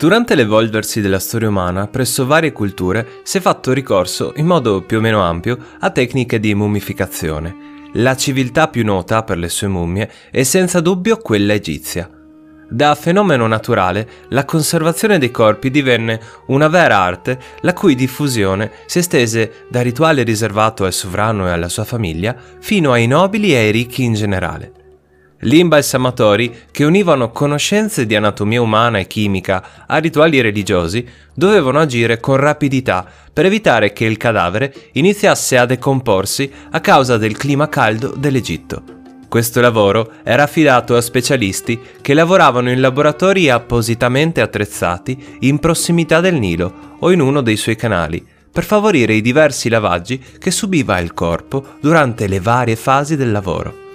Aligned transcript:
Durante 0.00 0.34
l'evolversi 0.34 1.02
della 1.02 1.18
storia 1.18 1.50
umana, 1.50 1.86
presso 1.86 2.24
varie 2.24 2.52
culture 2.52 3.20
si 3.22 3.36
è 3.36 3.40
fatto 3.42 3.74
ricorso, 3.74 4.32
in 4.36 4.46
modo 4.46 4.80
più 4.80 4.96
o 4.96 5.00
meno 5.02 5.20
ampio, 5.20 5.58
a 5.78 5.90
tecniche 5.90 6.40
di 6.40 6.54
mummificazione. 6.54 7.88
La 7.92 8.16
civiltà 8.16 8.68
più 8.68 8.82
nota 8.82 9.22
per 9.24 9.36
le 9.36 9.50
sue 9.50 9.68
mummie 9.68 10.10
è 10.30 10.42
senza 10.42 10.80
dubbio 10.80 11.18
quella 11.18 11.52
egizia. 11.52 12.08
Da 12.66 12.94
fenomeno 12.94 13.46
naturale, 13.46 14.08
la 14.28 14.46
conservazione 14.46 15.18
dei 15.18 15.30
corpi 15.30 15.70
divenne 15.70 16.18
una 16.46 16.68
vera 16.68 16.96
arte 16.96 17.38
la 17.60 17.74
cui 17.74 17.94
diffusione 17.94 18.70
si 18.86 19.00
estese 19.00 19.66
da 19.68 19.82
rituale 19.82 20.22
riservato 20.22 20.86
al 20.86 20.94
sovrano 20.94 21.46
e 21.46 21.50
alla 21.50 21.68
sua 21.68 21.84
famiglia 21.84 22.34
fino 22.58 22.92
ai 22.92 23.06
nobili 23.06 23.52
e 23.52 23.58
ai 23.58 23.70
ricchi 23.70 24.04
in 24.04 24.14
generale. 24.14 24.79
Gli 25.42 25.56
imbalsamatori, 25.56 26.54
che 26.70 26.84
univano 26.84 27.30
conoscenze 27.30 28.04
di 28.04 28.14
anatomia 28.14 28.60
umana 28.60 28.98
e 28.98 29.06
chimica 29.06 29.86
a 29.86 29.96
rituali 29.96 30.38
religiosi, 30.42 31.06
dovevano 31.32 31.78
agire 31.78 32.20
con 32.20 32.36
rapidità 32.36 33.06
per 33.32 33.46
evitare 33.46 33.94
che 33.94 34.04
il 34.04 34.18
cadavere 34.18 34.90
iniziasse 34.92 35.56
a 35.56 35.64
decomporsi 35.64 36.52
a 36.70 36.80
causa 36.80 37.16
del 37.16 37.38
clima 37.38 37.70
caldo 37.70 38.14
dell'Egitto. 38.14 38.82
Questo 39.30 39.62
lavoro 39.62 40.12
era 40.24 40.42
affidato 40.42 40.94
a 40.94 41.00
specialisti 41.00 41.80
che 42.02 42.12
lavoravano 42.12 42.70
in 42.70 42.80
laboratori 42.80 43.48
appositamente 43.48 44.42
attrezzati 44.42 45.38
in 45.40 45.58
prossimità 45.58 46.20
del 46.20 46.34
Nilo 46.34 46.96
o 46.98 47.10
in 47.12 47.20
uno 47.20 47.40
dei 47.40 47.56
suoi 47.56 47.76
canali, 47.76 48.22
per 48.52 48.64
favorire 48.64 49.14
i 49.14 49.22
diversi 49.22 49.70
lavaggi 49.70 50.22
che 50.38 50.50
subiva 50.50 50.98
il 50.98 51.14
corpo 51.14 51.76
durante 51.80 52.26
le 52.26 52.40
varie 52.40 52.76
fasi 52.76 53.16
del 53.16 53.30
lavoro. 53.30 53.88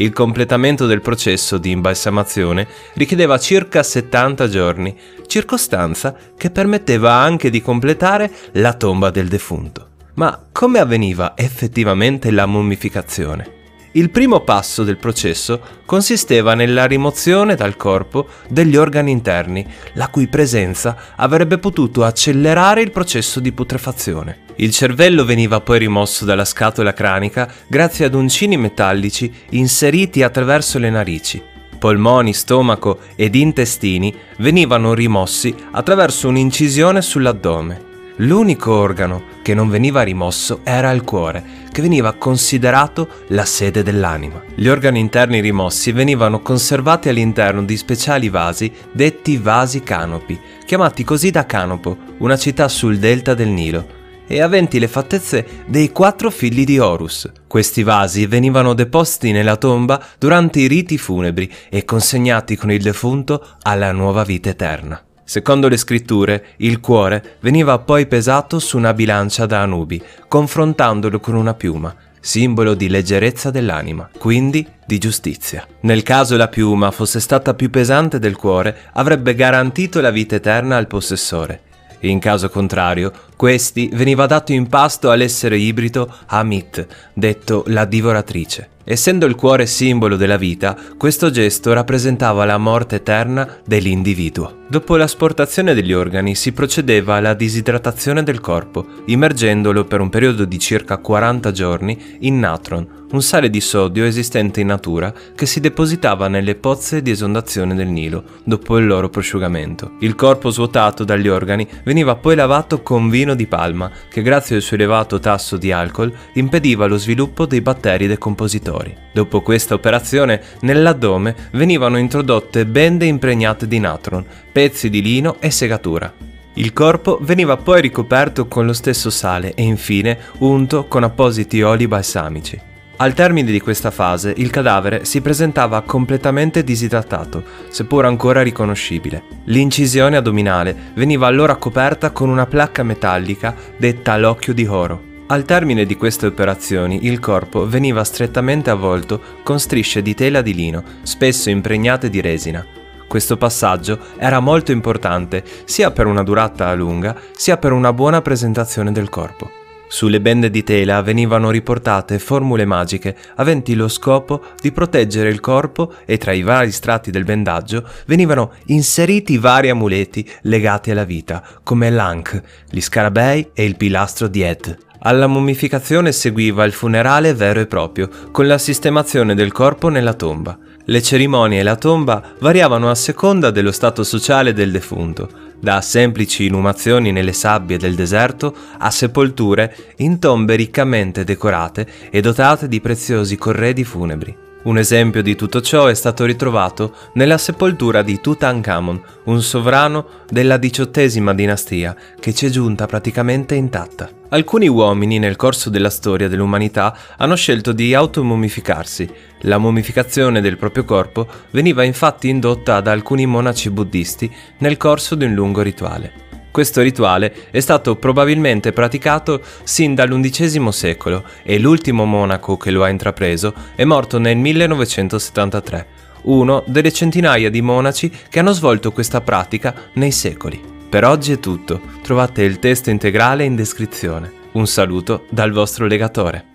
Il 0.00 0.14
completamento 0.14 0.86
del 0.86 1.02
processo 1.02 1.58
di 1.58 1.72
imbalsamazione 1.72 2.66
richiedeva 2.94 3.38
circa 3.38 3.82
70 3.82 4.48
giorni, 4.48 4.96
circostanza 5.26 6.16
che 6.38 6.50
permetteva 6.50 7.12
anche 7.12 7.50
di 7.50 7.60
completare 7.60 8.30
la 8.52 8.72
tomba 8.72 9.10
del 9.10 9.28
defunto. 9.28 9.88
Ma 10.14 10.46
come 10.50 10.78
avveniva 10.78 11.34
effettivamente 11.36 12.30
la 12.30 12.46
mummificazione? 12.46 13.58
Il 13.92 14.08
primo 14.08 14.40
passo 14.40 14.84
del 14.84 14.96
processo 14.96 15.60
consisteva 15.84 16.54
nella 16.54 16.86
rimozione 16.86 17.54
dal 17.54 17.76
corpo 17.76 18.26
degli 18.48 18.76
organi 18.76 19.10
interni, 19.10 19.66
la 19.94 20.08
cui 20.08 20.28
presenza 20.28 20.96
avrebbe 21.16 21.58
potuto 21.58 22.04
accelerare 22.04 22.80
il 22.80 22.90
processo 22.90 23.38
di 23.38 23.52
putrefazione. 23.52 24.48
Il 24.60 24.72
cervello 24.72 25.24
veniva 25.24 25.62
poi 25.62 25.78
rimosso 25.78 26.26
dalla 26.26 26.44
scatola 26.44 26.92
cranica 26.92 27.50
grazie 27.66 28.04
ad 28.04 28.12
uncini 28.12 28.58
metallici 28.58 29.32
inseriti 29.52 30.22
attraverso 30.22 30.78
le 30.78 30.90
narici. 30.90 31.42
Polmoni, 31.78 32.34
stomaco 32.34 32.98
ed 33.16 33.36
intestini 33.36 34.14
venivano 34.36 34.92
rimossi 34.92 35.54
attraverso 35.70 36.28
un'incisione 36.28 37.00
sull'addome. 37.00 37.88
L'unico 38.16 38.74
organo 38.74 39.22
che 39.40 39.54
non 39.54 39.70
veniva 39.70 40.02
rimosso 40.02 40.60
era 40.62 40.90
il 40.90 41.04
cuore, 41.04 41.42
che 41.72 41.80
veniva 41.80 42.12
considerato 42.12 43.08
la 43.28 43.46
sede 43.46 43.82
dell'anima. 43.82 44.42
Gli 44.54 44.68
organi 44.68 45.00
interni 45.00 45.40
rimossi 45.40 45.90
venivano 45.90 46.42
conservati 46.42 47.08
all'interno 47.08 47.64
di 47.64 47.78
speciali 47.78 48.28
vasi 48.28 48.70
detti 48.92 49.38
vasi 49.38 49.82
canopi, 49.82 50.38
chiamati 50.66 51.02
così 51.02 51.30
da 51.30 51.46
Canopo, 51.46 51.96
una 52.18 52.36
città 52.36 52.68
sul 52.68 52.98
delta 52.98 53.32
del 53.32 53.48
Nilo, 53.48 53.98
e 54.32 54.40
aventi 54.40 54.78
le 54.78 54.86
fattezze 54.86 55.64
dei 55.66 55.90
quattro 55.90 56.30
figli 56.30 56.64
di 56.64 56.78
Horus. 56.78 57.28
Questi 57.48 57.82
vasi 57.82 58.26
venivano 58.26 58.74
deposti 58.74 59.32
nella 59.32 59.56
tomba 59.56 60.00
durante 60.20 60.60
i 60.60 60.68
riti 60.68 60.98
funebri 60.98 61.52
e 61.68 61.84
consegnati 61.84 62.54
con 62.54 62.70
il 62.70 62.80
defunto 62.80 63.44
alla 63.62 63.90
nuova 63.90 64.22
vita 64.22 64.48
eterna. 64.48 65.02
Secondo 65.24 65.66
le 65.66 65.76
scritture, 65.76 66.44
il 66.58 66.78
cuore 66.78 67.38
veniva 67.40 67.76
poi 67.80 68.06
pesato 68.06 68.60
su 68.60 68.76
una 68.76 68.94
bilancia 68.94 69.46
da 69.46 69.62
Anubi, 69.62 70.00
confrontandolo 70.28 71.18
con 71.18 71.34
una 71.34 71.54
piuma, 71.54 71.92
simbolo 72.20 72.74
di 72.74 72.88
leggerezza 72.88 73.50
dell'anima, 73.50 74.08
quindi 74.16 74.64
di 74.86 74.98
giustizia. 74.98 75.66
Nel 75.80 76.04
caso 76.04 76.36
la 76.36 76.48
piuma 76.48 76.92
fosse 76.92 77.18
stata 77.18 77.54
più 77.54 77.68
pesante 77.68 78.20
del 78.20 78.36
cuore, 78.36 78.76
avrebbe 78.92 79.34
garantito 79.34 80.00
la 80.00 80.10
vita 80.10 80.36
eterna 80.36 80.76
al 80.76 80.86
possessore. 80.86 81.62
In 82.00 82.18
caso 82.18 82.48
contrario, 82.48 83.12
questi 83.36 83.90
veniva 83.92 84.26
dato 84.26 84.52
in 84.52 84.68
pasto 84.68 85.10
all'essere 85.10 85.58
ibrido 85.58 86.12
Amit, 86.26 86.86
detto 87.12 87.64
la 87.66 87.84
divoratrice. 87.84 88.68
Essendo 88.84 89.26
il 89.26 89.34
cuore 89.34 89.66
simbolo 89.66 90.16
della 90.16 90.36
vita, 90.36 90.76
questo 90.96 91.30
gesto 91.30 91.72
rappresentava 91.72 92.44
la 92.44 92.58
morte 92.58 92.96
eterna 92.96 93.58
dell'individuo. 93.64 94.59
Dopo 94.70 94.94
l'asportazione 94.94 95.74
degli 95.74 95.92
organi 95.92 96.36
si 96.36 96.52
procedeva 96.52 97.16
alla 97.16 97.34
disidratazione 97.34 98.22
del 98.22 98.38
corpo, 98.38 98.86
immergendolo 99.06 99.84
per 99.84 100.00
un 100.00 100.08
periodo 100.08 100.44
di 100.44 100.60
circa 100.60 100.98
40 100.98 101.50
giorni 101.50 101.98
in 102.20 102.38
natron, 102.38 103.00
un 103.10 103.22
sale 103.22 103.50
di 103.50 103.60
sodio 103.60 104.04
esistente 104.04 104.60
in 104.60 104.68
natura 104.68 105.12
che 105.34 105.46
si 105.46 105.58
depositava 105.58 106.28
nelle 106.28 106.54
pozze 106.54 107.02
di 107.02 107.10
esondazione 107.10 107.74
del 107.74 107.88
Nilo 107.88 108.22
dopo 108.44 108.78
il 108.78 108.86
loro 108.86 109.08
prosciugamento. 109.08 109.92
Il 110.00 110.14
corpo 110.14 110.50
svuotato 110.50 111.02
dagli 111.02 111.26
organi 111.26 111.66
veniva 111.82 112.14
poi 112.14 112.36
lavato 112.36 112.82
con 112.82 113.08
vino 113.10 113.34
di 113.34 113.48
palma 113.48 113.90
che 114.08 114.22
grazie 114.22 114.56
al 114.56 114.62
suo 114.62 114.76
elevato 114.76 115.18
tasso 115.18 115.56
di 115.56 115.72
alcol 115.72 116.14
impediva 116.34 116.86
lo 116.86 116.96
sviluppo 116.96 117.46
dei 117.46 117.60
batteri 117.60 118.06
decompositori. 118.06 118.96
Dopo 119.12 119.40
questa 119.40 119.74
operazione 119.74 120.40
nell'addome 120.60 121.34
venivano 121.52 121.98
introdotte 121.98 122.64
bende 122.64 123.06
impregnate 123.06 123.66
di 123.66 123.80
natron, 123.80 124.24
pezzi 124.60 124.90
di 124.90 125.00
lino 125.00 125.36
e 125.40 125.50
segatura. 125.50 126.12
Il 126.56 126.74
corpo 126.74 127.18
veniva 127.22 127.56
poi 127.56 127.80
ricoperto 127.80 128.46
con 128.46 128.66
lo 128.66 128.74
stesso 128.74 129.08
sale 129.08 129.54
e 129.54 129.62
infine 129.62 130.18
unto 130.40 130.84
con 130.84 131.02
appositi 131.02 131.62
oli 131.62 131.88
balsamici. 131.88 132.60
Al 132.96 133.14
termine 133.14 133.50
di 133.50 133.58
questa 133.58 133.90
fase 133.90 134.34
il 134.36 134.50
cadavere 134.50 135.06
si 135.06 135.22
presentava 135.22 135.80
completamente 135.80 136.62
disidratato, 136.62 137.42
seppur 137.70 138.04
ancora 138.04 138.42
riconoscibile. 138.42 139.22
L'incisione 139.44 140.18
addominale 140.18 140.92
veniva 140.92 141.26
allora 141.26 141.56
coperta 141.56 142.10
con 142.10 142.28
una 142.28 142.44
placca 142.44 142.82
metallica 142.82 143.54
detta 143.78 144.18
l'occhio 144.18 144.52
di 144.52 144.66
oro. 144.66 145.04
Al 145.28 145.46
termine 145.46 145.86
di 145.86 145.96
queste 145.96 146.26
operazioni 146.26 147.06
il 147.06 147.18
corpo 147.18 147.66
veniva 147.66 148.04
strettamente 148.04 148.68
avvolto 148.68 149.22
con 149.42 149.58
strisce 149.58 150.02
di 150.02 150.12
tela 150.14 150.42
di 150.42 150.52
lino, 150.52 150.84
spesso 151.00 151.48
impregnate 151.48 152.10
di 152.10 152.20
resina. 152.20 152.66
Questo 153.10 153.36
passaggio 153.36 153.98
era 154.18 154.38
molto 154.38 154.70
importante 154.70 155.42
sia 155.64 155.90
per 155.90 156.06
una 156.06 156.22
durata 156.22 156.72
lunga 156.74 157.16
sia 157.32 157.56
per 157.56 157.72
una 157.72 157.92
buona 157.92 158.22
presentazione 158.22 158.92
del 158.92 159.08
corpo. 159.08 159.50
Sulle 159.88 160.20
bende 160.20 160.48
di 160.48 160.62
tela 160.62 161.02
venivano 161.02 161.50
riportate 161.50 162.20
formule 162.20 162.64
magiche 162.66 163.16
aventi 163.34 163.74
lo 163.74 163.88
scopo 163.88 164.44
di 164.60 164.70
proteggere 164.70 165.28
il 165.28 165.40
corpo 165.40 165.92
e 166.04 166.18
tra 166.18 166.30
i 166.30 166.42
vari 166.42 166.70
strati 166.70 167.10
del 167.10 167.24
bendaggio 167.24 167.84
venivano 168.06 168.52
inseriti 168.66 169.38
vari 169.38 169.70
amuleti 169.70 170.24
legati 170.42 170.92
alla 170.92 171.02
vita, 171.02 171.42
come 171.64 171.90
l'Ankh, 171.90 172.40
gli 172.70 172.80
scarabei 172.80 173.50
e 173.52 173.64
il 173.64 173.76
pilastro 173.76 174.28
di 174.28 174.42
Ed. 174.44 174.78
Alla 175.00 175.26
mummificazione 175.26 176.12
seguiva 176.12 176.62
il 176.64 176.72
funerale 176.72 177.34
vero 177.34 177.58
e 177.58 177.66
proprio, 177.66 178.08
con 178.30 178.46
la 178.46 178.58
sistemazione 178.58 179.34
del 179.34 179.50
corpo 179.50 179.88
nella 179.88 180.14
tomba. 180.14 180.56
Le 180.90 181.00
cerimonie 181.02 181.60
e 181.60 181.62
la 181.62 181.76
tomba 181.76 182.20
variavano 182.40 182.90
a 182.90 182.96
seconda 182.96 183.52
dello 183.52 183.70
stato 183.70 184.02
sociale 184.02 184.52
del 184.52 184.72
defunto 184.72 185.28
da 185.60 185.80
semplici 185.82 186.46
inumazioni 186.46 187.12
nelle 187.12 187.32
sabbie 187.32 187.78
del 187.78 187.94
deserto 187.94 188.52
a 188.76 188.90
sepolture 188.90 189.94
in 189.98 190.18
tombe 190.18 190.56
riccamente 190.56 191.22
decorate 191.22 191.86
e 192.10 192.20
dotate 192.20 192.66
di 192.66 192.80
preziosi 192.80 193.36
corredi 193.36 193.84
funebri. 193.84 194.49
Un 194.62 194.76
esempio 194.76 195.22
di 195.22 195.36
tutto 195.36 195.62
ciò 195.62 195.86
è 195.86 195.94
stato 195.94 196.26
ritrovato 196.26 196.94
nella 197.14 197.38
sepoltura 197.38 198.02
di 198.02 198.20
Tutankhamon, 198.20 199.02
un 199.24 199.42
sovrano 199.42 200.06
della 200.28 200.58
diciottesima 200.58 201.32
dinastia 201.32 201.96
che 202.20 202.34
ci 202.34 202.44
è 202.44 202.50
giunta 202.50 202.84
praticamente 202.84 203.54
intatta. 203.54 204.10
Alcuni 204.28 204.68
uomini 204.68 205.18
nel 205.18 205.36
corso 205.36 205.70
della 205.70 205.88
storia 205.88 206.28
dell'umanità 206.28 206.94
hanno 207.16 207.36
scelto 207.36 207.72
di 207.72 207.94
automumificarsi. 207.94 209.10
La 209.42 209.56
mummificazione 209.56 210.42
del 210.42 210.58
proprio 210.58 210.84
corpo 210.84 211.26
veniva 211.52 211.82
infatti 211.82 212.28
indotta 212.28 212.82
da 212.82 212.92
alcuni 212.92 213.24
monaci 213.24 213.70
buddisti 213.70 214.30
nel 214.58 214.76
corso 214.76 215.14
di 215.14 215.24
un 215.24 215.32
lungo 215.32 215.62
rituale. 215.62 216.29
Questo 216.50 216.82
rituale 216.82 217.32
è 217.50 217.60
stato 217.60 217.96
probabilmente 217.96 218.72
praticato 218.72 219.40
sin 219.62 219.94
dall'undicesimo 219.94 220.70
secolo 220.70 221.24
e 221.42 221.58
l'ultimo 221.58 222.04
monaco 222.04 222.56
che 222.56 222.70
lo 222.70 222.82
ha 222.82 222.88
intrapreso 222.88 223.54
è 223.76 223.84
morto 223.84 224.18
nel 224.18 224.36
1973, 224.36 225.86
uno 226.22 226.64
delle 226.66 226.92
centinaia 226.92 227.50
di 227.50 227.62
monaci 227.62 228.10
che 228.28 228.40
hanno 228.40 228.52
svolto 228.52 228.90
questa 228.90 229.20
pratica 229.20 229.74
nei 229.94 230.12
secoli. 230.12 230.60
Per 230.88 231.04
oggi 231.04 231.32
è 231.32 231.38
tutto, 231.38 231.80
trovate 232.02 232.42
il 232.42 232.58
testo 232.58 232.90
integrale 232.90 233.44
in 233.44 233.54
descrizione. 233.54 234.38
Un 234.52 234.66
saluto 234.66 235.26
dal 235.30 235.52
vostro 235.52 235.86
legatore. 235.86 236.49